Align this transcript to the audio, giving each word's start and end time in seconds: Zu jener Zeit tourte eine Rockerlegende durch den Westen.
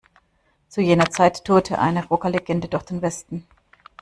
Zu 0.67 0.81
jener 0.81 1.11
Zeit 1.11 1.45
tourte 1.45 1.77
eine 1.77 2.03
Rockerlegende 2.05 2.67
durch 2.67 2.81
den 2.85 3.03
Westen. 3.03 3.45